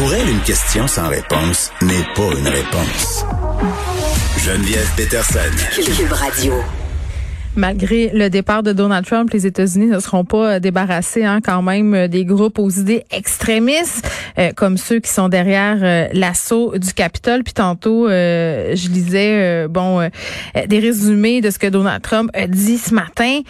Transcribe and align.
Pour 0.00 0.14
elle, 0.14 0.30
une 0.30 0.40
question 0.40 0.86
sans 0.86 1.10
réponse 1.10 1.70
n'est 1.82 2.06
pas 2.14 2.30
une 2.34 2.48
réponse. 2.48 3.26
Geneviève 4.38 4.88
Peterson. 4.96 5.40
Cube 5.74 6.12
Radio. 6.12 6.54
Malgré 7.54 8.08
le 8.14 8.30
départ 8.30 8.62
de 8.62 8.72
Donald 8.72 9.04
Trump, 9.04 9.28
les 9.30 9.46
États-Unis 9.46 9.88
ne 9.88 9.98
seront 9.98 10.24
pas 10.24 10.52
euh, 10.54 10.58
débarrassés 10.58 11.26
hein, 11.26 11.40
quand 11.44 11.60
même 11.60 11.92
euh, 11.92 12.08
des 12.08 12.24
groupes 12.24 12.58
aux 12.58 12.70
idées 12.70 13.04
extrémistes, 13.10 14.10
euh, 14.38 14.52
comme 14.56 14.78
ceux 14.78 15.00
qui 15.00 15.10
sont 15.10 15.28
derrière 15.28 16.08
l'assaut 16.14 16.78
du 16.78 16.94
Capitole. 16.94 17.42
Puis 17.42 17.52
tantôt, 17.52 18.08
je 18.08 18.88
lisais 18.88 19.68
bon 19.68 20.08
des 20.66 20.78
résumés 20.78 21.42
de 21.42 21.50
ce 21.50 21.58
que 21.58 21.66
Donald 21.66 22.00
Trump 22.00 22.30
a 22.32 22.46
dit 22.46 22.78
ce 22.78 22.94
matin. 22.94 23.42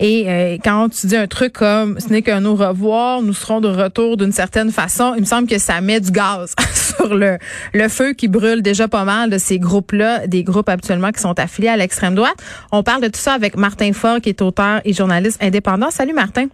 Et 0.00 0.26
euh, 0.28 0.56
quand 0.62 0.88
tu 0.90 1.08
dis 1.08 1.16
un 1.16 1.26
truc 1.26 1.54
comme 1.54 1.98
ce 1.98 2.08
n'est 2.10 2.22
qu'un 2.22 2.44
au 2.44 2.54
revoir, 2.54 3.20
nous 3.20 3.32
serons 3.32 3.60
de 3.60 3.68
retour 3.68 4.16
d'une 4.16 4.30
certaine 4.30 4.70
façon, 4.70 5.14
il 5.16 5.22
me 5.22 5.26
semble 5.26 5.48
que 5.48 5.58
ça 5.58 5.80
met 5.80 6.00
du 6.00 6.12
gaz 6.12 6.54
sur 6.72 7.14
le, 7.14 7.38
le 7.74 7.88
feu 7.88 8.12
qui 8.12 8.28
brûle 8.28 8.62
déjà 8.62 8.86
pas 8.86 9.04
mal 9.04 9.28
de 9.28 9.38
ces 9.38 9.58
groupes-là, 9.58 10.28
des 10.28 10.44
groupes 10.44 10.68
actuellement 10.68 11.10
qui 11.10 11.20
sont 11.20 11.38
affiliés 11.40 11.68
à 11.68 11.76
l'extrême 11.76 12.14
droite. 12.14 12.36
On 12.70 12.84
parle 12.84 13.02
de 13.02 13.08
tout 13.08 13.18
ça 13.18 13.32
avec 13.32 13.56
Martin 13.56 13.92
Faure, 13.92 14.20
qui 14.20 14.28
est 14.28 14.40
auteur 14.40 14.80
et 14.84 14.92
journaliste 14.92 15.42
indépendant. 15.42 15.90
Salut 15.90 16.14
Martin. 16.14 16.46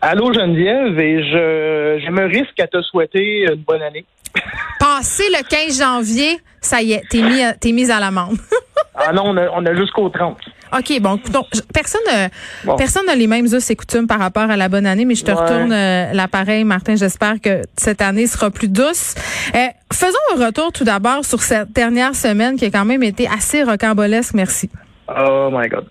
Allô 0.00 0.32
Geneviève, 0.32 0.98
et 0.98 1.22
je, 1.22 2.02
je 2.06 2.10
me 2.10 2.24
risque 2.24 2.58
à 2.58 2.66
te 2.66 2.80
souhaiter 2.80 3.42
une 3.50 3.56
bonne 3.56 3.82
année. 3.82 4.06
Passé 4.78 5.24
le 5.30 5.42
15 5.46 5.78
janvier, 5.78 6.40
ça 6.60 6.82
y 6.82 6.92
est, 6.92 7.02
t'es 7.10 7.22
mis, 7.22 7.42
t'es 7.60 7.72
mise 7.72 7.90
à 7.90 8.00
l'amende. 8.00 8.36
ah 8.94 9.12
non, 9.12 9.24
on 9.26 9.36
a, 9.36 9.48
on 9.50 9.64
a 9.66 9.74
jusqu'au 9.74 10.08
30. 10.08 10.38
OK, 10.72 11.00
bon, 11.00 11.18
donc, 11.32 11.46
personne 11.74 12.00
personne 12.78 13.06
n'a 13.06 13.16
les 13.16 13.26
mêmes 13.26 13.46
us 13.46 13.70
et 13.70 13.76
coutumes 13.76 14.06
par 14.06 14.20
rapport 14.20 14.48
à 14.50 14.56
la 14.56 14.68
bonne 14.68 14.86
année, 14.86 15.04
mais 15.04 15.16
je 15.16 15.24
te 15.24 15.32
retourne 15.32 15.72
euh, 15.72 16.12
l'appareil, 16.12 16.62
Martin. 16.64 16.94
J'espère 16.94 17.40
que 17.40 17.62
cette 17.76 18.00
année 18.00 18.26
sera 18.26 18.50
plus 18.50 18.68
douce. 18.68 19.14
Euh, 19.54 19.66
faisons 19.92 20.18
un 20.36 20.46
retour 20.46 20.70
tout 20.72 20.84
d'abord 20.84 21.24
sur 21.24 21.40
cette 21.40 21.72
dernière 21.72 22.14
semaine 22.14 22.56
qui 22.56 22.66
a 22.66 22.70
quand 22.70 22.84
même 22.84 23.02
été 23.02 23.26
assez 23.26 23.64
rocambolesque. 23.64 24.34
Merci. 24.34 24.70
Oh 25.08 25.48
my 25.52 25.68
God. 25.68 25.86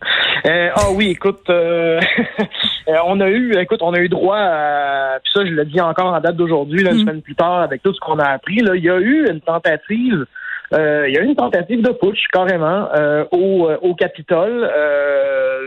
Euh, 0.45 0.69
ah 0.73 0.91
oui, 0.93 1.09
écoute, 1.09 1.41
euh, 2.89 2.97
on 3.05 3.19
a 3.19 3.29
eu, 3.29 3.53
écoute, 3.57 3.81
on 3.81 3.93
a 3.93 3.99
eu 3.99 4.09
droit 4.09 4.37
à, 4.37 5.19
puis 5.23 5.31
ça, 5.33 5.45
je 5.45 5.51
le 5.51 5.65
dis 5.65 5.79
encore 5.79 6.13
en 6.13 6.19
date 6.19 6.35
d'aujourd'hui, 6.35 6.81
une 6.81 6.95
mm. 6.95 6.99
semaine 6.99 7.21
plus 7.21 7.35
tard, 7.35 7.61
avec 7.61 7.83
tout 7.83 7.93
ce 7.93 7.99
qu'on 7.99 8.19
a 8.19 8.29
appris. 8.29 8.57
Là, 8.57 8.75
il 8.75 8.83
y 8.83 8.89
a 8.89 8.97
eu 8.99 9.29
une 9.29 9.41
tentative 9.41 10.25
euh, 10.73 11.05
il 11.07 11.15
y 11.15 11.17
a 11.17 11.21
eu 11.21 11.25
une 11.25 11.35
tentative 11.35 11.81
de 11.81 11.91
putsch 11.91 12.27
carrément 12.31 12.89
euh, 12.95 13.25
au, 13.31 13.67
euh, 13.67 13.77
au 13.81 13.95
Capitole, 13.95 14.69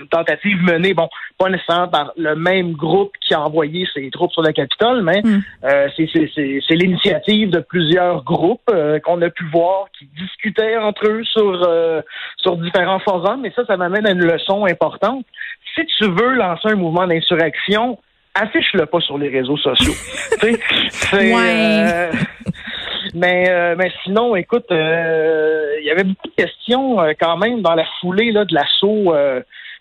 une 0.00 0.08
tentative 0.08 0.62
menée, 0.62 0.94
bon, 0.94 1.08
pas 1.38 1.48
nécessairement 1.48 1.88
par 1.88 2.12
le 2.16 2.34
même 2.34 2.72
groupe 2.72 3.12
qui 3.20 3.34
a 3.34 3.40
envoyé 3.40 3.86
ses 3.92 4.10
troupes 4.10 4.32
sur 4.32 4.42
le 4.42 4.52
Capitole, 4.52 5.02
mais 5.02 5.20
mm. 5.22 5.42
c'est 5.96 6.74
l'initiative 6.74 7.50
de 7.50 7.60
plusieurs 7.60 8.24
groupes 8.24 8.70
qu'on 9.04 9.22
a 9.22 9.30
pu 9.30 9.44
voir 9.52 9.86
qui 9.98 10.08
discutaient 10.18 10.76
entre 10.76 11.08
eux 11.08 11.24
sur 11.24 12.02
sur 12.36 12.56
différents 12.56 13.00
forums. 13.00 13.44
Et 13.44 13.52
ça, 13.54 13.64
ça 13.66 13.76
m'amène 13.76 14.06
à 14.06 14.12
une 14.12 14.24
leçon 14.24 14.64
importante. 14.66 15.24
Si 15.74 15.84
tu 15.98 16.04
veux 16.06 16.34
lancer 16.34 16.68
un 16.68 16.76
mouvement 16.76 17.06
d'insurrection, 17.06 17.98
affiche-le 18.34 18.86
pas 18.86 19.00
sur 19.00 19.18
les 19.18 19.28
réseaux 19.28 19.56
sociaux. 19.56 19.92
c'est 20.90 21.32
mais, 23.14 23.48
euh, 23.48 23.74
mais 23.76 23.92
sinon, 24.02 24.34
écoute, 24.36 24.66
euh, 24.70 25.76
il 25.80 25.86
y 25.86 25.90
avait 25.90 26.04
beaucoup 26.04 26.28
de 26.28 26.34
questions 26.42 27.00
euh, 27.00 27.12
quand 27.18 27.36
même 27.36 27.60
dans 27.60 27.74
la 27.74 27.84
foulée 28.00 28.32
là, 28.32 28.44
de 28.44 28.54
l'assaut 28.54 29.14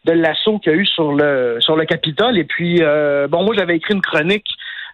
de 0.04 0.14
l'assaut 0.14 0.58
qu'il 0.58 0.74
y 0.74 0.76
a 0.76 0.80
eu 0.80 0.86
sur 0.86 1.14
le 1.14 1.58
sur 1.60 1.76
le 1.76 1.86
Capitole. 1.86 2.38
Et 2.38 2.44
puis, 2.44 2.82
bon, 3.30 3.44
moi, 3.44 3.54
j'avais 3.56 3.76
écrit 3.76 3.94
une 3.94 4.02
chronique 4.02 4.48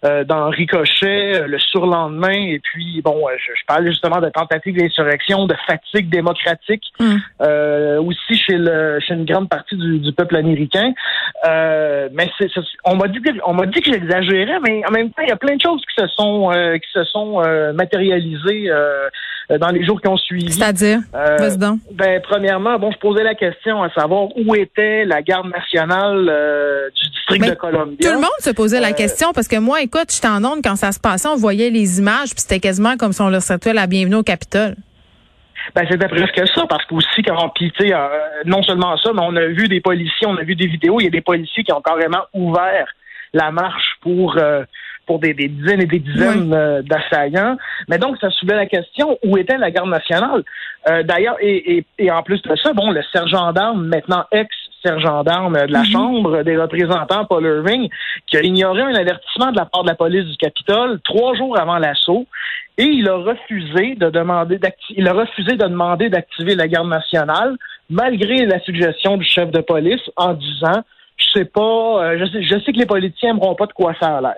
euh, 0.06 0.24
dans 0.24 0.50
Ricochet 0.50 1.42
euh, 1.42 1.48
le 1.48 1.60
surlendemain. 1.60 2.34
Et 2.34 2.60
puis, 2.60 3.02
bon, 3.04 3.28
euh, 3.28 3.32
je, 3.38 3.52
je 3.60 3.66
parlais 3.66 3.90
justement 3.90 4.20
de 4.20 4.30
tentative 4.30 4.78
d'insurrection, 4.78 5.46
de 5.48 5.56
fatigue 5.66 6.10
démocratique, 6.10 6.84
mm. 7.00 7.16
euh, 7.42 8.02
aussi 8.02 8.36
chez, 8.38 8.58
le, 8.58 9.00
chez 9.00 9.14
une 9.14 9.26
grande 9.26 9.50
partie 9.50 9.76
du, 9.76 10.00
du 10.00 10.12
peuple 10.14 10.36
américain. 10.36 10.94
Euh, 11.48 12.10
mais 12.14 12.30
c'est, 12.38 12.50
on 12.86 12.96
m'a 12.96 13.08
dit 13.08 13.22
que, 13.22 13.30
on 13.46 13.54
m'a 13.54 13.66
dit 13.66 13.82
que 13.82 13.92
j'exagérais, 13.92 14.60
mais 14.62 14.84
en 14.88 14.92
même 14.92 15.10
temps, 15.12 15.24
il 15.24 15.30
y 15.30 15.32
a 15.32 15.36
plein 15.38 15.56
de 15.56 15.62
choses 15.62 15.82
qui 15.82 16.02
se 16.02 16.08
sont 16.08 16.52
qui 16.82 16.90
se 16.94 17.04
sont 17.06 17.42
matérialisées 17.74 18.70
dans 19.60 19.70
les 19.70 19.86
jours 19.86 20.02
qui 20.02 20.08
ont 20.08 20.18
suivi. 20.18 20.52
C'est-à-dire, 20.52 21.00
Ben, 21.92 22.22
premièrement, 22.22 22.78
bon, 22.80 22.92
je 22.92 22.98
posais 22.98 23.24
la 23.24 23.36
question 23.36 23.84
à 23.84 23.90
savoir 23.92 24.28
où 24.38 24.56
était 24.56 25.06
la 25.06 25.22
garde 25.22 25.50
nationale 25.50 26.92
du 26.96 27.10
district 27.10 27.50
de 27.50 27.56
Columbia. 27.56 27.98
Tout 28.02 28.14
le 28.14 28.22
monde 28.22 28.40
se 28.40 28.52
posait 28.52 28.80
la 28.80 28.92
question 28.94 29.32
parce 29.34 29.48
que 29.48 29.58
moi, 29.58 29.82
écoute, 29.88 30.12
j'étais 30.12 30.28
en 30.28 30.44
onde 30.44 30.60
quand 30.64 30.76
ça 30.76 30.92
se 30.92 31.00
passait, 31.00 31.30
on 31.30 31.36
voyait 31.36 31.70
les 31.70 32.00
images, 32.00 32.32
puis 32.32 32.42
c'était 32.42 32.60
quasiment 32.60 32.98
comme 32.98 33.14
si 33.14 33.22
on 33.22 33.30
leur 33.30 33.42
souhaitait 33.42 33.74
la 33.74 33.88
bienvenue 33.88 34.16
au 34.16 34.24
Capitole. 34.24 34.76
Ben, 35.76 35.86
c'était 35.90 36.08
presque 36.08 36.42
ça, 36.54 36.66
parce 36.68 36.86
qu'aussi, 36.86 37.22
quand, 37.24 37.50
puis, 37.56 37.72
euh, 37.82 38.08
non 38.46 38.62
seulement 38.64 38.98
ça, 38.98 39.12
mais 39.14 39.22
on 39.24 39.36
a 39.36 39.46
vu 39.48 39.68
des 39.68 39.82
policiers, 39.82 40.28
on 40.28 40.38
a 40.38 40.44
vu 40.44 40.56
des 40.56 40.68
vidéos, 40.68 41.00
il 41.00 41.06
y 41.06 41.08
a 41.08 41.12
des 41.12 41.22
policiers 41.22 41.64
qui 41.64 41.72
ont 41.74 41.82
carrément 41.82 42.24
ouvert 42.34 42.88
la 43.34 43.52
marche 43.52 43.96
pour 44.02 44.38
euh, 44.38 44.64
pour 45.06 45.20
des, 45.20 45.34
dizaines 45.34 45.82
et 45.82 45.86
des 45.86 46.00
dizaines 46.00 46.54
euh, 46.54 46.82
d'assaillants. 46.82 47.58
Mais 47.88 47.98
donc, 47.98 48.18
ça 48.20 48.30
soulevait 48.30 48.58
la 48.58 48.66
question, 48.66 49.18
où 49.24 49.38
était 49.38 49.58
la 49.58 49.72
garde 49.72 49.90
nationale? 49.90 50.44
D'ailleurs, 51.04 51.36
et, 51.42 51.78
et, 51.78 51.86
et, 51.98 52.12
en 52.12 52.24
plus 52.24 52.42
de 52.42 52.56
ça, 52.56 52.72
bon, 52.72 52.92
le 52.92 53.02
sergent 53.12 53.52
d'armes, 53.52 53.88
maintenant 53.88 54.24
ex 54.32 54.48
sergent 54.88 55.24
d'armes 55.24 55.58
de 55.68 55.72
la 55.72 55.80
mhm. 55.80 55.86
Chambre 55.86 56.44
des 56.44 56.58
représentants, 56.58 57.26
Paul 57.26 57.44
Irving, 57.44 57.90
qui 58.28 58.38
a 58.38 58.42
ignoré 58.42 58.82
un 58.82 58.96
avertissement 58.96 59.52
de 59.52 59.58
la 59.58 59.66
part 59.66 59.84
de 59.84 59.90
la 59.90 59.96
police 59.96 60.26
du 60.26 60.38
Capitole 60.38 61.00
trois 61.04 61.36
jours 61.36 61.60
avant 61.60 61.78
l'assaut. 61.78 62.26
Et 62.78 62.86
il 62.86 63.10
a 63.10 63.16
refusé 63.16 63.96
de 63.96 64.10
demander 64.10 64.60
il 64.96 65.08
a 65.08 65.14
refusé 65.14 65.54
de 65.54 65.64
demander 65.64 66.10
d'activer 66.10 66.56
la 66.56 66.68
garde 66.68 66.88
nationale, 66.88 67.58
malgré 67.90 68.46
la 68.46 68.60
suggestion 68.62 69.18
du 69.18 69.26
chef 69.26 69.50
de 69.52 69.62
police, 69.62 70.02
en 70.16 70.34
disant 70.34 70.84
je 71.18 71.40
sais 71.40 71.46
pas, 71.46 72.04
euh, 72.04 72.18
je 72.20 72.26
sais, 72.26 72.44
je 72.44 72.60
sais 72.64 72.72
que 72.72 72.78
les 72.78 72.86
politiciens 72.86 73.34
n'aimeront 73.34 73.56
pas 73.56 73.66
de 73.66 73.74
quoi 73.74 73.94
ça 74.00 74.18
a 74.18 74.22
l'air. 74.22 74.38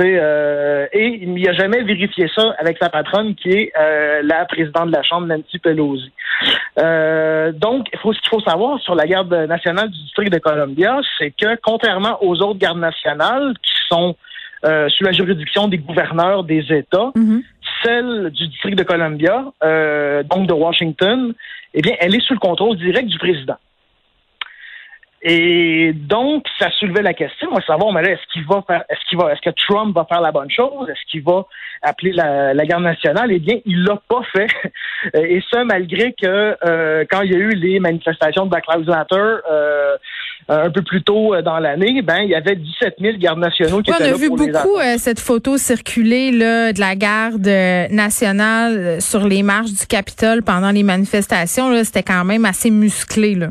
Euh, 0.00 0.86
et 0.92 1.06
il 1.22 1.34
n'y 1.34 1.48
a 1.48 1.52
jamais 1.52 1.82
vérifié 1.82 2.28
ça 2.34 2.54
avec 2.58 2.78
sa 2.80 2.88
patronne, 2.88 3.34
qui 3.34 3.50
est 3.50 3.72
euh, 3.78 4.22
la 4.24 4.44
présidente 4.44 4.88
de 4.88 4.96
la 4.96 5.02
Chambre, 5.02 5.26
Nancy 5.26 5.58
Pelosi. 5.58 6.10
Euh, 6.78 7.52
donc, 7.52 7.88
faut, 8.02 8.12
ce 8.12 8.20
qu'il 8.20 8.30
faut 8.30 8.40
savoir 8.40 8.80
sur 8.80 8.94
la 8.94 9.06
garde 9.06 9.32
nationale 9.32 9.90
du 9.90 9.98
district 10.02 10.32
de 10.32 10.38
Columbia, 10.38 11.00
c'est 11.18 11.30
que 11.30 11.56
contrairement 11.62 12.18
aux 12.22 12.40
autres 12.42 12.58
gardes 12.58 12.80
nationales 12.80 13.54
qui 13.62 13.72
sont 13.88 14.16
sous 14.88 15.04
la 15.04 15.12
juridiction 15.12 15.68
des 15.68 15.76
gouverneurs 15.76 16.42
des 16.42 16.64
États, 16.72 17.12
mm-hmm. 17.14 17.42
celle 17.82 18.30
du 18.30 18.48
district 18.48 18.78
de 18.78 18.82
Columbia, 18.82 19.44
donc 20.30 20.46
de 20.46 20.54
Washington, 20.54 21.34
eh 21.74 21.82
bien, 21.82 21.92
elle 22.00 22.14
est 22.14 22.26
sous 22.26 22.32
le 22.32 22.38
contrôle 22.38 22.78
direct 22.78 23.08
du 23.08 23.18
président. 23.18 23.58
Et 25.26 25.94
donc, 25.94 26.44
ça 26.58 26.70
soulevait 26.78 27.00
la 27.00 27.14
question 27.14 27.56
à 27.56 27.62
savoir, 27.62 27.94
mais 27.94 28.02
est-ce 28.02 28.20
qu'il 28.30 28.44
va 28.44 28.62
faire, 28.66 28.84
est-ce 28.90 29.00
qu'il 29.08 29.16
va, 29.16 29.32
est-ce 29.32 29.40
que 29.40 29.54
Trump 29.66 29.96
va 29.96 30.04
faire 30.04 30.20
la 30.20 30.32
bonne 30.32 30.50
chose? 30.50 30.86
Est-ce 30.90 31.00
qu'il 31.10 31.22
va 31.22 31.46
appeler 31.80 32.12
la, 32.12 32.52
la 32.52 32.66
garde 32.66 32.82
nationale? 32.82 33.32
Eh 33.32 33.38
bien, 33.38 33.56
il 33.64 33.84
l'a 33.84 33.98
pas 34.06 34.20
fait. 34.34 34.48
Et 35.14 35.42
ça, 35.50 35.64
malgré 35.64 36.12
que 36.12 36.56
euh, 36.66 37.06
quand 37.10 37.22
il 37.22 37.32
y 37.32 37.34
a 37.34 37.38
eu 37.38 37.54
les 37.54 37.80
manifestations 37.80 38.44
de 38.44 38.50
Black 38.50 38.64
Lives 38.74 38.86
Matter, 38.86 39.36
euh, 39.50 39.96
un 40.50 40.70
peu 40.70 40.82
plus 40.82 41.02
tôt 41.02 41.34
euh, 41.34 41.40
dans 41.40 41.58
l'année, 41.58 42.02
ben 42.02 42.18
il 42.18 42.28
y 42.28 42.34
avait 42.34 42.56
17 42.56 42.96
000 43.00 43.16
gardes 43.16 43.38
nationaux 43.38 43.80
qui 43.80 43.92
étaient 43.92 44.04
là. 44.04 44.10
On 44.10 44.14
a 44.14 44.18
vu 44.18 44.28
beaucoup 44.28 44.78
cette 44.98 45.20
photo 45.20 45.56
circuler 45.56 46.32
là, 46.32 46.74
de 46.74 46.80
la 46.80 46.96
garde 46.96 47.48
nationale 47.90 49.00
sur 49.00 49.26
les 49.26 49.42
marches 49.42 49.72
du 49.72 49.86
Capitole 49.86 50.42
pendant 50.42 50.70
les 50.70 50.82
manifestations. 50.82 51.70
Là, 51.70 51.82
c'était 51.82 52.02
quand 52.02 52.26
même 52.26 52.44
assez 52.44 52.70
musclé. 52.70 53.34
Là. 53.36 53.48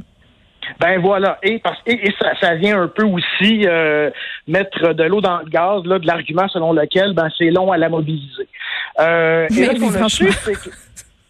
Ben 0.80 1.00
voilà, 1.00 1.38
et 1.44 1.60
parce 1.60 1.80
et, 1.86 2.14
ça, 2.20 2.32
ça, 2.40 2.56
vient 2.56 2.82
un 2.82 2.88
peu 2.88 3.04
aussi 3.04 3.66
euh, 3.66 4.10
mettre 4.48 4.94
de 4.94 5.04
l'eau 5.04 5.22
dans 5.22 5.40
le 5.40 5.50
gaz 5.50 5.84
là, 5.86 6.00
de 6.00 6.08
l'argument 6.08 6.48
selon 6.48 6.74
lequel 6.74 7.14
ben 7.14 7.30
c'est 7.38 7.50
long 7.50 7.72
à 7.72 7.78
la 7.78 7.90
mobiliser. 7.90 8.48
Euh, 9.00 9.48
et, 9.50 9.66
là, 9.66 9.74
ce 9.76 9.80
qu'on 9.80 10.04
a 10.04 10.10
su, 10.10 10.30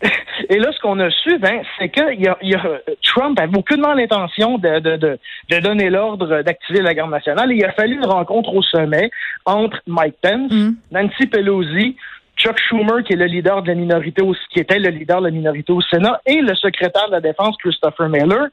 et 0.50 0.60
là, 0.60 0.72
ce 0.72 0.80
qu'on 0.80 1.00
a 1.00 1.10
su, 1.10 1.38
ben, 1.38 1.62
c'est 1.78 1.90
que 1.90 2.14
y 2.16 2.28
a, 2.28 2.38
y 2.42 2.56
a, 2.56 2.62
Trump 3.04 3.40
avait 3.40 3.58
aucunement 3.58 3.94
l'intention 3.94 4.58
de, 4.58 4.80
de, 4.80 4.96
de, 4.98 5.20
de, 5.50 5.60
donner 5.60 5.90
l'ordre 5.90 6.42
d'activer 6.42 6.82
la 6.82 6.94
garde 6.94 7.12
nationale. 7.12 7.52
il 7.52 7.64
a 7.64 7.72
fallu 7.72 7.96
une 7.96 8.06
rencontre 8.06 8.54
au 8.54 8.62
sommet 8.62 9.10
entre 9.46 9.80
Mike 9.88 10.16
Pence, 10.22 10.52
mm. 10.52 10.76
Nancy 10.92 11.28
Pelosi, 11.28 11.96
Chuck 12.38 12.60
Schumer, 12.60 13.04
qui 13.04 13.14
est 13.14 13.18
le 13.18 13.26
leader 13.26 13.62
de 13.62 13.68
la 13.70 13.76
minorité, 13.76 14.22
au, 14.22 14.36
qui 14.52 14.60
était 14.60 14.80
le 14.80 14.90
leader 14.90 15.20
de 15.20 15.26
la 15.26 15.32
minorité 15.32 15.72
au 15.72 15.82
Sénat, 15.82 16.20
et 16.26 16.42
le 16.42 16.56
secrétaire 16.56 17.08
de 17.08 17.14
la 17.14 17.22
Défense, 17.22 17.56
Christopher 17.58 18.10
Miller. 18.10 18.48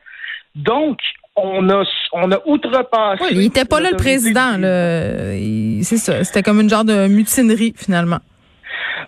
Donc, 0.54 0.98
on 1.36 1.68
a, 1.70 1.84
on 2.12 2.32
a 2.32 2.38
outrepassé. 2.46 3.22
Oui, 3.22 3.28
il 3.32 3.38
n'était 3.38 3.64
pas 3.64 3.80
là 3.80 3.90
le 3.90 3.96
président. 3.96 4.56
C'est 5.82 5.96
ça. 5.96 6.24
C'était 6.24 6.42
comme 6.42 6.60
une 6.60 6.68
genre 6.68 6.84
de 6.84 7.06
mutinerie, 7.06 7.74
finalement. 7.76 8.18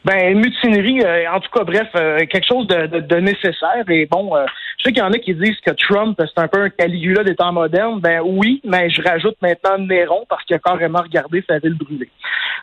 Ben, 0.04 0.36
mutinerie, 0.36 1.00
euh, 1.04 1.30
en 1.32 1.38
tout 1.38 1.50
cas, 1.50 1.62
bref, 1.62 1.88
euh, 1.94 2.18
quelque 2.26 2.46
chose 2.46 2.66
de, 2.66 3.00
de, 3.00 3.16
nécessaire. 3.16 3.84
Et 3.88 4.06
bon, 4.06 4.34
euh, 4.34 4.44
Je 4.82 4.88
sais 4.88 4.94
qu'il 4.94 5.02
y 5.02 5.06
en 5.06 5.12
a 5.12 5.18
qui 5.18 5.32
disent 5.32 5.60
que 5.64 5.70
Trump, 5.70 6.18
c'est 6.18 6.42
un 6.42 6.48
peu 6.48 6.60
un 6.60 6.68
Caligula 6.68 7.22
des 7.22 7.36
temps 7.36 7.52
modernes. 7.52 8.00
Ben 8.00 8.20
oui, 8.24 8.60
mais 8.64 8.90
je 8.90 9.00
rajoute 9.00 9.36
maintenant 9.40 9.78
Néron 9.78 10.26
parce 10.28 10.42
qu'il 10.42 10.56
a 10.56 10.58
carrément 10.58 10.98
regardé 11.00 11.44
sa 11.48 11.60
ville 11.60 11.74
brûler. 11.74 12.08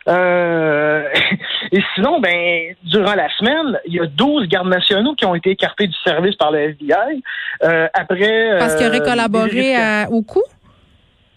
Euh, 0.06 1.08
et 1.72 1.80
sinon, 1.94 2.20
ben, 2.20 2.74
durant 2.84 3.14
la 3.14 3.34
semaine, 3.38 3.78
il 3.86 3.94
y 3.94 4.00
a 4.00 4.06
12 4.06 4.48
gardes 4.48 4.68
nationaux 4.68 5.14
qui 5.14 5.24
ont 5.24 5.34
été 5.34 5.52
écartés 5.52 5.86
du 5.86 5.96
service 6.04 6.36
par 6.36 6.52
le 6.52 6.58
FBI. 6.58 7.22
Euh, 7.62 7.88
après, 7.94 8.58
parce 8.58 8.76
qu'ils 8.76 8.88
auraient 8.88 9.00
euh, 9.00 9.04
collaboré 9.04 9.76
à, 9.76 10.06
au 10.10 10.20
coup? 10.20 10.44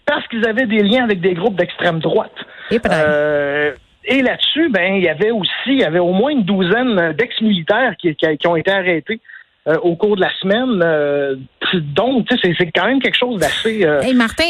Parce 0.04 0.28
qu'ils 0.28 0.46
avaient 0.46 0.66
des 0.66 0.82
liens 0.82 1.04
avec 1.04 1.22
des 1.22 1.32
groupes 1.32 1.56
d'extrême 1.56 2.00
droite. 2.00 2.36
Et 2.70 2.78
et 4.06 4.20
là-dessus, 4.20 4.68
ben, 4.68 4.96
il 4.96 5.02
y 5.02 5.08
avait 5.08 5.30
aussi, 5.30 5.48
il 5.68 5.78
y 5.78 5.84
avait 5.84 5.98
au 5.98 6.12
moins 6.12 6.30
une 6.30 6.42
douzaine 6.42 7.12
d'ex-militaires 7.12 7.94
qui, 7.96 8.14
qui, 8.14 8.46
ont 8.46 8.54
été 8.54 8.70
arrêtés 8.70 9.18
euh, 9.66 9.78
au 9.78 9.96
cours 9.96 10.16
de 10.16 10.20
la 10.20 10.30
semaine. 10.40 10.82
Euh, 10.82 11.36
donc, 11.94 12.26
c'est 12.42 12.70
quand 12.74 12.84
même 12.84 13.00
quelque 13.00 13.16
chose 13.16 13.40
d'assez 13.40 13.84
euh, 13.84 14.02
hey 14.02 14.12
Martin, 14.12 14.44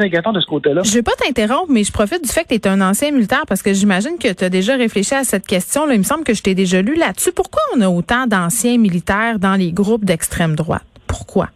inquiétant 0.00 0.32
de 0.32 0.40
ce 0.40 0.46
côté-là. 0.46 0.82
Je 0.84 0.92
vais 0.92 1.02
pas 1.02 1.12
t'interrompre, 1.18 1.70
mais 1.70 1.84
je 1.84 1.92
profite 1.92 2.22
du 2.22 2.28
fait 2.28 2.44
que 2.44 2.48
tu 2.48 2.54
es 2.56 2.68
un 2.68 2.82
ancien 2.82 3.12
militaire 3.12 3.44
parce 3.48 3.62
que 3.62 3.72
j'imagine 3.72 4.18
que 4.18 4.32
tu 4.32 4.44
as 4.44 4.50
déjà 4.50 4.76
réfléchi 4.76 5.14
à 5.14 5.24
cette 5.24 5.46
question. 5.46 5.86
Là. 5.86 5.94
Il 5.94 5.98
me 5.98 6.04
semble 6.04 6.24
que 6.24 6.34
je 6.34 6.42
t'ai 6.42 6.54
déjà 6.54 6.82
lu 6.82 6.96
là-dessus. 6.96 7.32
Pourquoi 7.32 7.62
on 7.76 7.80
a 7.80 7.88
autant 7.88 8.26
d'anciens 8.26 8.76
militaires 8.76 9.38
dans 9.38 9.54
les 9.54 9.72
groupes 9.72 10.04
d'extrême 10.04 10.54
droite? 10.54 10.84
Pourquoi? 11.06 11.48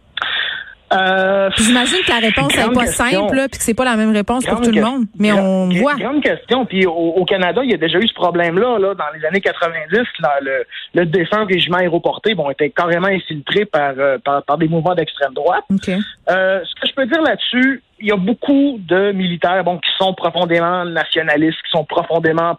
Euh, 0.93 1.49
J'imagine 1.57 1.97
que 2.05 2.11
la 2.11 2.19
réponse 2.19 2.55
n'est 2.55 2.73
pas 2.73 2.87
simple, 2.87 3.35
là, 3.35 3.49
puis 3.49 3.57
que 3.57 3.63
c'est 3.63 3.73
pas 3.73 3.85
la 3.85 3.95
même 3.95 4.13
réponse 4.13 4.45
pour 4.45 4.61
tout 4.61 4.71
le 4.71 4.81
monde. 4.81 5.05
Mais 5.17 5.31
on 5.31 5.69
voit. 5.69 5.95
Grande 5.95 6.23
question. 6.23 6.65
Puis 6.65 6.85
au, 6.85 7.25
Canada, 7.25 7.61
il 7.63 7.71
y 7.71 7.73
a 7.73 7.77
déjà 7.77 7.99
eu 7.99 8.07
ce 8.07 8.13
problème-là, 8.13 8.79
là, 8.79 8.93
dans 8.93 9.17
les 9.17 9.25
années 9.25 9.41
90. 9.41 9.97
le, 10.41 10.63
le 10.93 11.05
défunt 11.05 11.45
régiment 11.45 11.77
aéroporté, 11.77 12.35
bon, 12.35 12.49
était 12.49 12.69
carrément 12.69 13.07
infiltré 13.07 13.65
par, 13.65 13.93
euh, 13.97 14.17
par, 14.23 14.57
des 14.57 14.67
mouvements 14.67 14.95
d'extrême 14.95 15.33
droite. 15.33 15.65
Euh, 15.69 16.61
ce 16.63 16.81
que 16.81 16.87
je 16.87 16.93
peux 16.93 17.05
dire 17.05 17.21
là-dessus, 17.21 17.83
il 17.99 18.07
y 18.07 18.11
a 18.11 18.17
beaucoup 18.17 18.79
de 18.79 19.11
militaires, 19.11 19.63
bon, 19.63 19.77
qui 19.77 19.89
sont 19.97 20.13
profondément 20.13 20.85
nationalistes, 20.85 21.57
qui 21.63 21.71
sont 21.71 21.85
profondément 21.85 22.57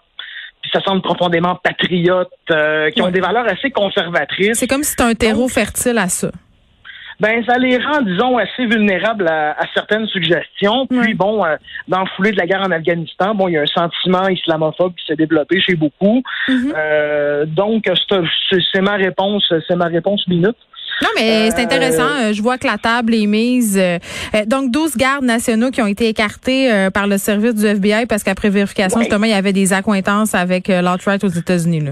puis 0.60 0.72
ça 0.74 0.80
semble 0.82 1.02
profondément 1.02 1.54
patriotes, 1.54 2.32
euh, 2.50 2.90
qui 2.90 3.00
ont 3.00 3.10
des 3.10 3.20
valeurs 3.20 3.46
assez 3.46 3.70
conservatrices. 3.70 4.58
C'est 4.58 4.66
comme 4.66 4.82
si 4.82 4.90
c'était 4.90 5.04
un 5.04 5.14
terreau 5.14 5.46
fertile 5.46 5.98
à 5.98 6.08
ça 6.08 6.32
ben 7.20 7.44
ça 7.46 7.58
les 7.58 7.78
rend, 7.78 8.02
disons, 8.02 8.38
assez 8.38 8.66
vulnérables 8.66 9.26
à, 9.28 9.56
certaines 9.74 10.06
suggestions. 10.06 10.86
Puis 10.86 11.14
bon, 11.14 11.44
euh, 11.44 11.56
dans 11.88 12.00
le 12.00 12.06
foulée 12.16 12.30
de 12.30 12.36
la 12.36 12.46
guerre 12.46 12.62
en 12.62 12.70
Afghanistan, 12.70 13.34
bon, 13.34 13.48
il 13.48 13.54
y 13.54 13.58
a 13.58 13.62
un 13.62 13.66
sentiment 13.66 14.28
islamophobe 14.28 14.94
qui 14.94 15.04
s'est 15.06 15.16
développé 15.16 15.60
chez 15.60 15.74
beaucoup. 15.74 16.22
Mm-hmm. 16.48 16.72
euh, 16.76 17.46
donc 17.46 17.84
c'est 18.72 18.80
ma 18.80 18.94
réponse, 18.94 19.52
c'est 19.66 19.76
ma 19.76 19.86
réponse 19.86 20.26
minute. 20.28 20.56
Non, 21.02 21.08
mais 21.16 21.50
c'est 21.50 21.62
intéressant. 21.62 22.08
Euh, 22.08 22.32
je 22.32 22.42
vois 22.42 22.58
que 22.58 22.66
la 22.66 22.76
table 22.76 23.14
est 23.14 23.26
mise. 23.26 23.78
Euh, 23.78 23.98
donc, 24.46 24.72
12 24.72 24.96
gardes 24.96 25.24
nationaux 25.24 25.70
qui 25.70 25.80
ont 25.80 25.86
été 25.86 26.08
écartés 26.08 26.88
par 26.92 27.06
le 27.06 27.18
service 27.18 27.54
du 27.54 27.66
FBI 27.66 28.06
parce 28.06 28.24
qu'après 28.24 28.50
vérification, 28.50 29.00
justement, 29.00 29.26
il 29.26 29.30
y 29.30 29.34
avait 29.34 29.52
des 29.52 29.72
accointances 29.72 30.34
avec 30.34 30.68
l'alt-right 30.68 31.22
aux 31.22 31.28
États-Unis. 31.28 31.90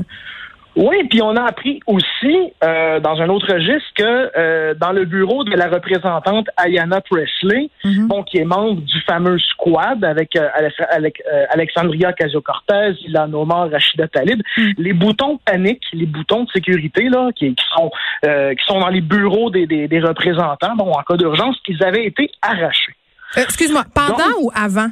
Oui, 0.77 1.05
puis 1.09 1.23
on 1.23 1.35
a 1.37 1.43
appris 1.43 1.81
aussi, 1.87 2.53
euh, 2.63 3.01
dans 3.01 3.19
un 3.23 3.31
autre 3.31 3.51
registre, 3.51 3.89
que 3.97 4.31
euh, 4.37 4.75
dans 4.75 4.93
le 4.93 5.07
bureau 5.07 5.43
de 5.43 5.57
la 5.57 5.69
représentante 5.69 6.49
Ayanna 6.59 7.01
Presley, 7.01 7.71
mhm. 7.83 8.09
bon, 8.09 8.23
qui 8.23 8.37
est 8.37 8.45
membre 8.45 8.83
du 8.83 9.01
fameux 9.01 9.39
squad 9.39 10.05
avec, 10.05 10.37
euh, 10.37 10.49
avec 10.91 11.23
Alexandria 11.49 12.13
Casio-Cortez, 12.13 12.93
Ilan 13.07 13.33
Omar, 13.33 13.71
Rachida 13.71 14.07
Talib, 14.09 14.43
mhm. 14.59 14.75
les 14.77 14.93
boutons 14.93 15.39
panique, 15.47 15.83
les 15.95 16.05
boutons 16.05 16.45
de 16.45 16.51
sécurité 16.51 17.09
là, 17.09 17.31
qui, 17.35 17.55
qui 17.55 17.65
sont 17.75 17.91
qui 18.23 18.65
sont 18.67 18.81
dans 18.81 18.89
les 18.89 19.01
bureaux 19.01 19.51
des, 19.51 19.67
des, 19.67 19.89
des 19.89 20.01
représentants, 20.01 20.75
bon, 20.77 20.91
en 20.93 21.03
cas 21.03 21.17
d'urgence, 21.17 21.57
qu'ils 21.65 21.83
avaient 21.83 22.05
été 22.05 22.31
arrachés. 22.43 22.95
Excuse-moi, 23.37 23.85
pendant 23.95 24.25
ou 24.43 24.51
avant? 24.55 24.89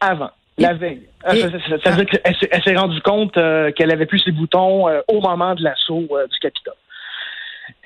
avant. 0.00 0.30
La 0.58 0.74
veille. 0.74 1.02
Ah, 1.24 1.34
ça, 1.34 1.90
veut 1.90 2.04
dire 2.04 2.20
qu'elle 2.22 2.62
s'est 2.62 2.76
rendue 2.76 3.00
compte 3.02 3.36
euh, 3.36 3.72
qu'elle 3.72 3.92
avait 3.92 4.06
plus 4.06 4.20
ses 4.20 4.30
boutons 4.30 4.88
euh, 4.88 5.00
au 5.08 5.20
moment 5.20 5.54
de 5.54 5.62
l'assaut 5.62 6.06
euh, 6.12 6.26
du 6.28 6.38
Capitole. 6.38 6.74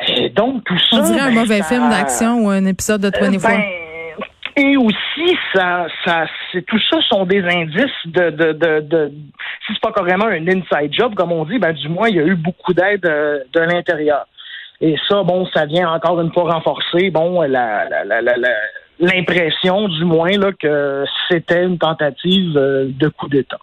Et 0.08 0.28
donc, 0.28 0.64
tout 0.64 0.78
ça. 0.78 0.98
On 0.98 1.02
dirait 1.02 1.20
un 1.20 1.28
ben, 1.28 1.40
mauvais 1.40 1.62
film 1.62 1.88
d'action 1.88 2.44
ou 2.44 2.50
un 2.50 2.64
épisode 2.66 3.00
de 3.00 3.10
24. 3.10 3.42
Ben, 3.42 3.62
et 4.56 4.76
aussi, 4.76 5.36
ça, 5.54 5.86
ça, 6.04 6.26
c'est 6.52 6.62
tout 6.66 6.78
ça 6.90 6.98
sont 7.08 7.24
des 7.24 7.42
indices 7.42 7.90
de, 8.06 8.30
de, 8.30 8.52
de, 8.52 8.80
de 8.80 9.12
si 9.66 9.72
c'est 9.72 9.80
pas 9.80 9.92
carrément 9.92 10.26
un 10.26 10.46
inside 10.46 10.92
job, 10.92 11.14
comme 11.14 11.32
on 11.32 11.44
dit, 11.44 11.58
ben 11.58 11.72
du 11.72 11.88
moins 11.88 12.08
il 12.08 12.16
y 12.16 12.20
a 12.20 12.24
eu 12.24 12.34
beaucoup 12.34 12.74
d'aide 12.74 13.00
de 13.00 13.60
l'intérieur. 13.60 14.26
Et 14.82 14.96
ça, 15.08 15.22
bon, 15.22 15.46
ça 15.54 15.66
vient 15.66 15.90
encore 15.92 16.20
une 16.20 16.32
fois 16.32 16.52
renforcer, 16.52 17.10
bon, 17.10 17.42
la, 17.42 17.88
la, 17.88 18.04
la, 18.04 18.20
la 18.20 18.48
l'impression, 19.00 19.88
du 19.88 20.04
moins, 20.04 20.36
là, 20.36 20.52
que 20.52 21.04
c'était 21.28 21.64
une 21.64 21.78
tentative 21.78 22.56
euh, 22.56 22.88
de 22.88 23.08
coup 23.08 23.28
d'État. 23.28 23.58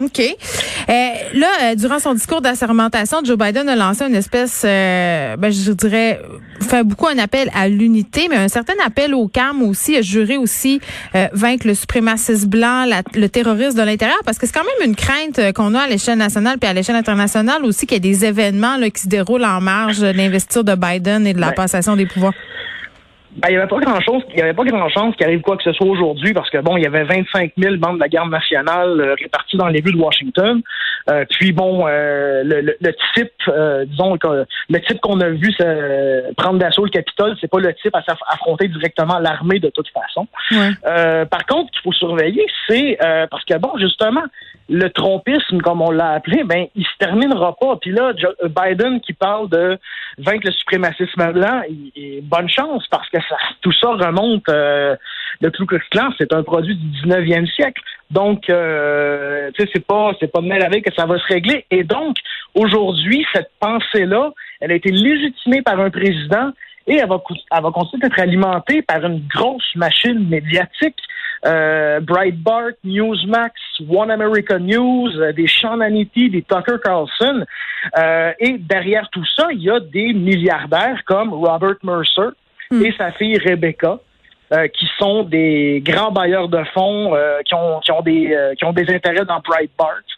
OK. 0.00 0.20
Euh, 0.20 0.92
là, 1.34 1.48
euh, 1.62 1.74
durant 1.74 1.98
son 1.98 2.14
discours 2.14 2.40
d'assermentation, 2.40 3.18
Joe 3.24 3.36
Biden 3.36 3.68
a 3.68 3.74
lancé 3.74 4.04
une 4.04 4.14
espèce, 4.14 4.62
ben, 4.62 5.50
je 5.50 5.72
dirais, 5.72 6.20
fait 6.60 6.84
beaucoup 6.84 7.08
un 7.08 7.18
appel 7.18 7.50
à 7.52 7.68
l'unité, 7.68 8.28
mais 8.30 8.36
un 8.36 8.46
certain 8.46 8.74
appel 8.86 9.12
au 9.12 9.26
calme 9.26 9.64
aussi, 9.64 9.96
a 9.96 10.02
juré 10.02 10.36
aussi 10.36 10.80
vaincre 11.32 11.66
le 11.66 11.74
suprémacisme 11.74 12.48
blanc, 12.48 12.84
le 13.12 13.26
terrorisme 13.26 13.76
de 13.76 13.82
l'intérieur, 13.82 14.20
parce 14.24 14.38
que 14.38 14.46
c'est 14.46 14.52
quand 14.52 14.64
même 14.78 14.88
une 14.88 14.94
crainte 14.94 15.40
qu'on 15.54 15.74
a 15.74 15.80
à 15.80 15.88
l'échelle 15.88 16.18
nationale 16.18 16.58
puis 16.60 16.70
à 16.70 16.74
l'échelle 16.74 16.94
internationale 16.94 17.64
aussi 17.64 17.84
qu'il 17.86 17.96
y 17.96 17.96
ait 17.96 18.12
des 18.12 18.24
événements 18.24 18.76
là, 18.76 18.90
qui 18.90 19.02
se 19.02 19.08
déroulent 19.08 19.44
en 19.44 19.60
marge 19.60 19.98
de 19.98 20.12
l'investiture 20.12 20.62
de 20.62 20.76
Biden 20.76 21.26
et 21.26 21.34
de 21.34 21.40
la 21.40 21.50
passation 21.50 21.96
des 21.96 22.06
pouvoirs. 22.06 22.34
Ben, 23.36 23.50
il 23.50 23.52
n'y 23.52 23.56
avait 23.58 23.68
pas 23.68 23.78
grand 23.78 24.00
chose, 24.00 24.22
il 24.30 24.38
y 24.38 24.42
avait 24.42 24.54
pas 24.54 24.64
grand 24.64 24.88
chance 24.88 25.14
qu'il 25.16 25.26
arrive 25.26 25.42
quoi 25.42 25.56
que 25.56 25.62
ce 25.62 25.72
soit 25.72 25.86
aujourd'hui 25.86 26.32
parce 26.32 26.48
que 26.50 26.58
bon, 26.58 26.76
il 26.76 26.82
y 26.82 26.86
avait 26.86 27.04
25 27.04 27.52
000 27.56 27.76
membres 27.76 27.94
de 27.94 28.00
la 28.00 28.08
garde 28.08 28.30
nationale 28.30 29.00
euh, 29.00 29.14
répartis 29.14 29.56
dans 29.56 29.68
les 29.68 29.80
rues 29.80 29.92
de 29.92 29.98
Washington. 29.98 30.62
Euh, 31.10 31.24
puis 31.30 31.52
bon, 31.52 31.86
euh, 31.86 32.42
le, 32.42 32.60
le, 32.60 32.96
type, 33.14 33.32
disons, 33.86 34.18
le 34.68 34.80
type 34.80 35.00
qu'on 35.00 35.20
a 35.20 35.28
vu 35.28 35.54
prendre 36.36 36.58
d'assaut 36.58 36.84
le 36.84 36.90
Capitole, 36.90 37.36
c'est 37.40 37.50
pas 37.50 37.60
le 37.60 37.72
type 37.74 37.94
à 37.94 38.02
affronter 38.28 38.68
directement 38.68 39.18
l'armée 39.18 39.58
de 39.58 39.70
toute 39.70 39.88
façon. 39.88 40.26
par 40.82 41.46
contre, 41.46 41.70
qu'il 41.72 41.82
faut 41.82 41.92
surveiller, 41.92 42.46
c'est 42.66 42.98
parce 43.30 43.44
que 43.44 43.56
bon, 43.58 43.72
justement, 43.78 44.24
le 44.68 44.90
trompisme, 44.90 45.60
comme 45.62 45.80
on 45.80 45.90
l'a 45.90 46.10
appelé, 46.10 46.44
ben, 46.44 46.66
il 46.74 46.84
se 46.84 46.96
terminera 46.98 47.56
pas. 47.56 47.76
Puis 47.76 47.90
là, 47.90 48.12
Biden 48.44 49.00
qui 49.00 49.14
parle 49.14 49.48
de 49.48 49.78
vaincre 50.18 50.46
le 50.46 50.52
suprémacisme 50.52 51.32
blanc, 51.32 51.62
il, 51.68 52.20
bonne 52.22 52.48
chance 52.48 52.84
parce 52.90 53.08
que 53.08 53.17
tout 53.60 53.72
ça 53.72 53.88
remonte. 53.88 54.48
Euh, 54.48 54.96
le 55.40 55.50
Ku 55.50 55.66
Klux 55.66 55.82
Klan, 55.90 56.10
c'est 56.18 56.32
un 56.32 56.42
produit 56.42 56.74
du 56.74 57.02
19e 57.02 57.46
siècle. 57.52 57.80
Donc, 58.10 58.50
euh, 58.50 59.50
tu 59.56 59.68
c'est 59.72 59.86
pas, 59.86 60.12
c'est 60.18 60.32
pas 60.32 60.40
de 60.40 60.46
mal 60.46 60.62
avec 60.62 60.84
que 60.84 60.94
ça 60.94 61.06
va 61.06 61.18
se 61.18 61.26
régler. 61.26 61.64
Et 61.70 61.84
donc, 61.84 62.16
aujourd'hui, 62.54 63.24
cette 63.32 63.50
pensée-là, 63.60 64.30
elle 64.60 64.72
a 64.72 64.74
été 64.74 64.90
légitimée 64.90 65.62
par 65.62 65.78
un 65.78 65.90
président 65.90 66.50
et 66.86 66.96
elle 66.96 67.08
va, 67.08 67.22
elle 67.52 67.62
va 67.62 67.70
continuer 67.70 68.08
d'être 68.08 68.20
alimentée 68.20 68.82
par 68.82 69.04
une 69.04 69.22
grosse 69.28 69.74
machine 69.76 70.28
médiatique 70.28 70.96
euh, 71.46 72.00
Breitbart, 72.00 72.72
Newsmax, 72.82 73.54
One 73.88 74.10
America 74.10 74.58
News, 74.58 75.10
des 75.36 75.46
Sean 75.46 75.80
Hannity, 75.80 76.30
des 76.30 76.42
Tucker 76.42 76.78
Carlson. 76.82 77.44
Et 78.40 78.58
derrière 78.58 79.08
tout 79.10 79.24
ça, 79.36 79.46
il 79.52 79.62
y 79.62 79.70
a 79.70 79.78
des 79.78 80.14
milliardaires 80.14 81.02
comme 81.06 81.32
Robert 81.32 81.76
Mercer 81.84 82.30
hmm. 82.70 82.84
et 82.84 82.94
sa 82.96 83.12
fille 83.12 83.38
Rebecca. 83.38 83.98
qui 84.72 84.88
sont 84.98 85.24
des 85.24 85.82
grands 85.84 86.10
bailleurs 86.10 86.48
de 86.48 86.62
fonds 86.72 87.14
qui, 87.44 87.54
ont, 87.54 87.80
qui, 87.80 87.92
ont 87.92 88.00
des, 88.00 88.54
qui 88.56 88.64
ont 88.64 88.72
des 88.72 88.88
intérêts 88.94 89.26
dans 89.26 89.40
Breitbart. 89.40 90.08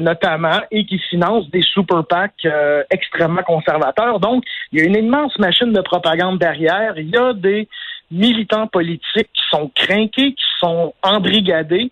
notamment, 0.00 0.60
et 0.70 0.86
qui 0.86 0.98
financent 1.10 1.50
des 1.50 1.62
super 1.62 2.04
PAC 2.06 2.46
extrêmement 2.90 3.42
conservateurs. 3.42 4.20
Donc, 4.20 4.44
il 4.70 4.78
y 4.78 4.82
a 4.82 4.86
une 4.86 4.96
immense 4.96 5.36
machine 5.40 5.72
de 5.72 5.80
propagande 5.80 6.38
derrière. 6.38 6.94
Il 6.96 7.10
y 7.10 7.16
a 7.16 7.32
des 7.32 7.68
militants 8.10 8.66
politiques 8.66 9.30
qui 9.32 9.42
sont 9.50 9.70
crainqués, 9.74 10.32
qui 10.34 10.44
sont 10.60 10.94
embrigadés. 11.02 11.90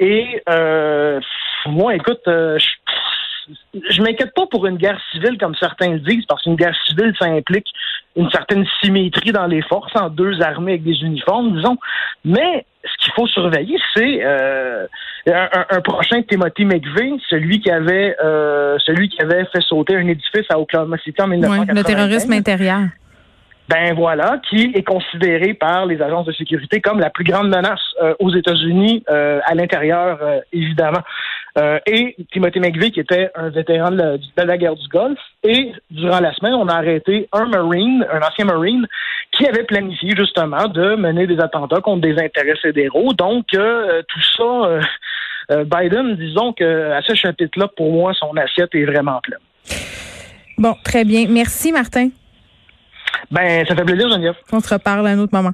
Et 0.00 0.42
euh, 0.48 1.20
moi, 1.66 1.94
écoute, 1.94 2.26
euh, 2.26 2.58
je, 2.58 2.66
je 3.90 4.02
m'inquiète 4.02 4.32
pas 4.34 4.46
pour 4.46 4.66
une 4.66 4.76
guerre 4.76 5.00
civile 5.12 5.38
comme 5.38 5.54
certains 5.54 5.90
le 5.92 5.98
disent, 6.00 6.24
parce 6.26 6.42
qu'une 6.42 6.56
guerre 6.56 6.76
civile, 6.86 7.12
ça 7.18 7.26
implique 7.26 7.66
une 8.16 8.30
certaine 8.30 8.64
symétrie 8.82 9.32
dans 9.32 9.46
les 9.46 9.62
forces, 9.62 9.94
en 9.96 10.08
deux 10.08 10.40
armées 10.40 10.72
avec 10.72 10.84
des 10.84 11.02
uniformes, 11.02 11.56
disons. 11.56 11.76
Mais 12.24 12.64
ce 12.84 13.04
qu'il 13.04 13.12
faut 13.14 13.26
surveiller, 13.26 13.76
c'est 13.94 14.24
euh, 14.24 14.86
un, 15.26 15.80
prochain 15.80 16.22
Timothy 16.22 16.64
McVeigh, 16.64 17.20
celui 17.28 17.60
qui 17.60 17.70
avait 17.70 18.16
celui 18.84 19.08
qui 19.08 19.20
avait 19.20 19.44
fait 19.46 19.62
sauter 19.62 19.96
un 19.96 20.06
édifice 20.06 20.46
à 20.50 20.58
Oklahoma 20.58 20.96
City 20.98 21.20
en 21.20 21.28
1995. 21.28 21.76
le 21.76 21.84
terrorisme 21.84 22.32
intérieur 22.32 22.80
ben 23.68 23.94
voilà, 23.94 24.40
qui 24.48 24.72
est 24.74 24.82
considéré 24.82 25.54
par 25.54 25.86
les 25.86 26.00
agences 26.02 26.26
de 26.26 26.32
sécurité 26.32 26.80
comme 26.80 27.00
la 27.00 27.10
plus 27.10 27.24
grande 27.24 27.48
menace 27.48 27.80
euh, 28.02 28.14
aux 28.18 28.34
États-Unis, 28.34 29.02
euh, 29.08 29.40
à 29.46 29.54
l'intérieur, 29.54 30.18
euh, 30.20 30.40
évidemment. 30.52 31.00
Euh, 31.56 31.78
et 31.86 32.16
Timothy 32.32 32.58
McVeigh, 32.58 32.90
qui 32.90 33.00
était 33.00 33.30
un 33.34 33.48
vétéran 33.48 33.90
de 33.92 34.18
la, 34.36 34.58
guerre 34.58 34.74
du 34.74 34.88
Golfe. 34.88 35.18
Et 35.44 35.72
durant 35.90 36.20
la 36.20 36.34
semaine, 36.34 36.54
on 36.54 36.66
a 36.68 36.74
arrêté 36.74 37.28
un 37.32 37.46
Marine, 37.46 38.04
un 38.12 38.20
ancien 38.26 38.44
Marine, 38.44 38.86
qui 39.32 39.46
avait 39.46 39.62
planifié 39.62 40.14
justement 40.16 40.66
de 40.66 40.96
mener 40.96 41.26
des 41.26 41.38
attentats 41.38 41.80
contre 41.80 42.02
des 42.02 42.18
intérêts 42.18 42.56
fédéraux. 42.60 43.12
Donc, 43.12 43.46
euh, 43.54 44.02
tout 44.08 44.22
ça, 44.36 44.80
euh, 45.52 45.64
Biden, 45.64 46.16
disons 46.16 46.52
que 46.52 46.90
à 46.90 47.02
ce 47.02 47.14
chapitre-là, 47.14 47.68
pour 47.76 47.92
moi, 47.92 48.12
son 48.14 48.36
assiette 48.36 48.74
est 48.74 48.84
vraiment 48.84 49.20
pleine. 49.22 49.38
Bon, 50.58 50.74
très 50.84 51.04
bien. 51.04 51.26
Merci, 51.28 51.72
Martin. 51.72 52.08
Ben, 53.30 53.64
ça 53.66 53.74
fait 53.74 53.84
plaisir, 53.84 54.08
Geneviève. 54.08 54.36
On 54.52 54.60
se 54.60 54.72
reparle 54.72 55.06
à 55.06 55.10
un 55.10 55.18
autre 55.18 55.34
moment. 55.34 55.52